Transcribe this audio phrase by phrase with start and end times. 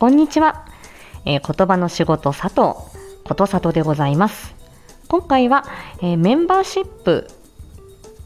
[0.00, 0.64] こんにちは、
[1.26, 2.54] えー、言葉の仕事佐藤
[3.22, 4.54] ことさとでございます
[5.08, 5.66] 今回は、
[6.00, 7.28] えー、メンバーシップ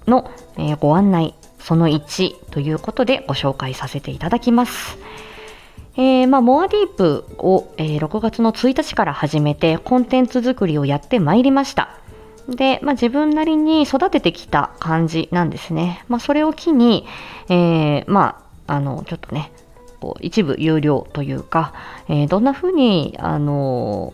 [0.06, 4.96] の、えー、ご案内その1ということでご紹介させていただきます
[5.96, 11.98] えー、まあ、モアディープを、えー、6月の1日から始めてコンテンツ作りをやってまいりました。
[12.48, 16.04] で、まあ、自分なりに育ててきた感じなんですね。
[16.08, 17.06] まあ、それを機に、
[17.48, 19.52] えー、まあ、あの、ちょっとね、
[20.04, 21.72] こう一部有料というか、
[22.08, 24.12] えー、どんな風に、あの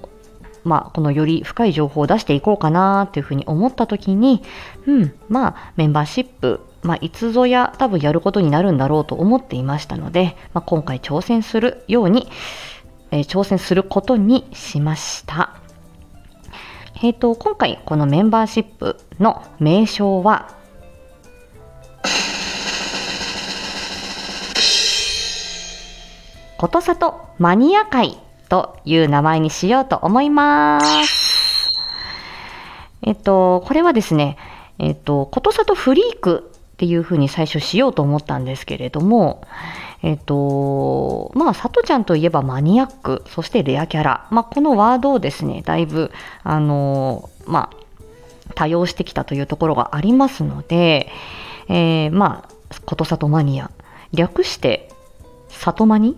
[0.62, 4.44] まあ、このより深い情報を出していこうかなっていうふうに思った時に、
[4.86, 12.28] うん、まあ、メンバーシップ、まあ、いつぞや多分やることになるんだろうと思っていましたので、まあ、今回挑戦するように、
[13.10, 15.56] えー、挑戦することにしました。
[17.02, 20.59] えっ、ー、と、今回このメンバーシップの名称は、
[26.60, 28.18] ことさとマニア会
[28.50, 31.72] という名前にしようと思います。
[33.00, 34.36] えっと、これはですね、
[34.78, 39.42] えっと、ことさとフリークっていうふうに最初しようと思ったんですけれども、
[40.02, 44.28] えっと、まあ、さとちゃんといえばマニアック、そしてレアキャラ。
[44.30, 47.76] まあ、このワードをですね、だいぶ、あの、まあ、
[48.54, 51.10] 多用してきたというところがありますので、
[51.68, 53.70] えー、まあ、ことさとマニア。
[54.12, 54.90] 略して、
[55.50, 56.16] 里マニ？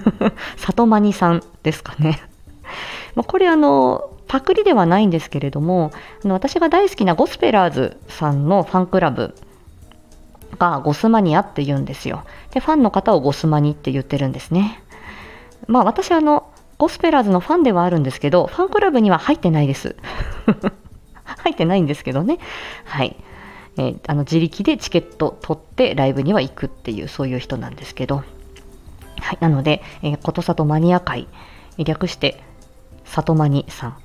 [0.56, 2.20] 里マニさんですかね。
[3.14, 5.92] まこれあの、パクリではないんですけれども、
[6.24, 9.34] あの私が大好きなゴスペラーズさんのファンクラブ
[10.58, 12.24] がゴスマニアって言うんですよ。
[12.52, 14.82] で、ファンの方をゴスマニって言ってるんですね。
[15.66, 16.46] まあ私あの、
[16.78, 19.96] ゴスペラーズのファンではあるんですけど、ファンクラブには入ってないです。
[21.24, 22.38] 入ってないんですけどね。
[22.84, 23.16] はい。
[23.76, 28.22] えー、あの自力でチケット取ってライブには行くっていうそういう人なんですけど、
[29.32, 31.26] はい、なので、えー、ことさとマニア会、
[31.78, 32.42] 略して、
[33.06, 33.96] 里マニさん、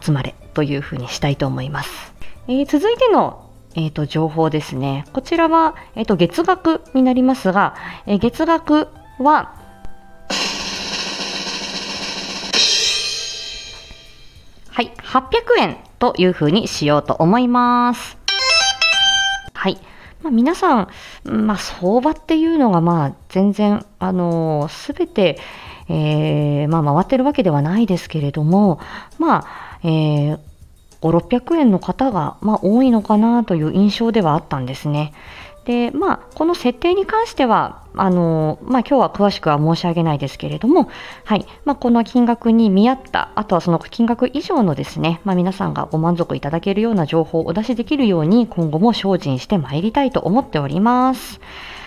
[0.00, 2.14] 集まれというふうにしたいと思います。
[2.46, 5.04] えー、続いての、えーと、情報ですね。
[5.12, 7.74] こちらは、えーと、月額になりますが、
[8.06, 8.86] えー、月額
[9.18, 9.56] は、
[14.70, 18.16] はい、800円というふうにしようと思います。
[19.52, 19.78] はい。
[20.26, 20.88] まあ、皆さ
[21.24, 25.38] ん、まあ、相場っていうのが、まあ、全然、あのすべて、
[25.88, 28.80] えー、まあ、回ってるわけではないですけれども、
[29.18, 30.38] まあ、えー、
[31.00, 35.12] 5、600円の方が、まあ、多いのかなという印象ではあったんですね。
[35.66, 40.88] で、まあ、この設定に関しては、あの、まあ、今日は詳しくは申し上げないですけれども、
[41.24, 51.40] はい、まあ、この金額に見合った、あとはその金額以上のですね、まあ、皆さんがご満足いただけるような情報をお出しできるように、今後も精進してまいりたいと思っております。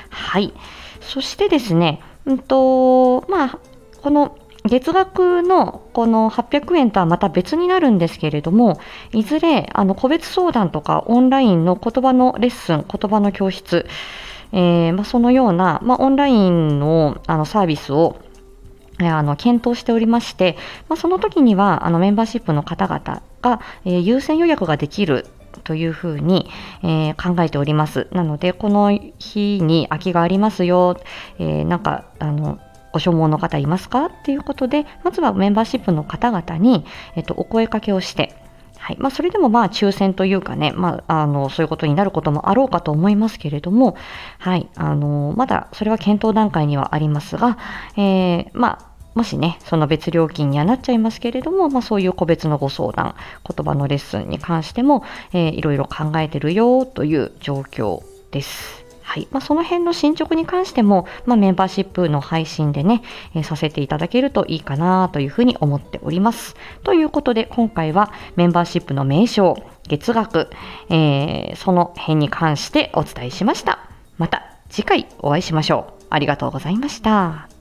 [0.09, 0.53] はい。
[0.99, 3.59] そしてですね、うんと、まあ、
[4.01, 8.79] この月額のこの800円とはまた別になるんですけれども、
[9.13, 13.87] いずれあの個別相談とかオンラインの言葉のレッスン、言葉の教室、
[14.51, 18.17] えー、まあ、そのような、まあ、オンラインのあのサービスを
[18.97, 20.57] あの検討しておりまして、
[20.89, 25.27] まあ、その時にはあのメンバーシップの方々が、えー、優先予約ができる
[25.63, 26.49] というふうに、
[26.83, 28.07] えー、考えております。
[28.11, 30.99] なので、この日に空きがありますよ、
[31.37, 32.59] えー、なんか、あの、
[32.91, 34.05] ご所望の方いますか？
[34.05, 36.85] っていうことで、まずはメンバーシップの方々に、
[37.15, 38.35] えっと、お声かけをして、
[38.77, 38.97] はい。
[38.99, 43.97] まあ、それでもまあ抽選というかね、まあ、あのそういうことになることもあろうかと思いますけれども、
[44.37, 47.57] はい、あのまだそれは検討段階にはありますが、
[47.97, 58.01] えー、まあもしね、その別料金にはなっちゃいますけれども、まあ、そういう個別のご相談、言葉のレッスンに関しても、えー、いろいろ考えてるよという状況
[58.31, 58.85] です。
[59.09, 63.01] はいまあ、その辺の進捗に関しても、まあ、メンバーシップの配信でね、
[63.33, 66.55] えー、させていただけるといいかなというふうに思っております。
[66.83, 70.51] ということで、今回はメンバーシップの名称、月額、
[70.89, 73.89] えー、その辺に関してお伝えしました。
[74.19, 76.03] また次回お会いしましょう。
[76.11, 77.58] ありがとうございました。